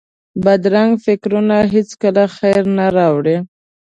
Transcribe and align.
بدرنګه 0.43 1.01
فکرونه 1.05 1.57
هېڅکله 1.73 2.23
خیر 2.37 2.61
نه 2.77 2.85
راولي 2.95 3.37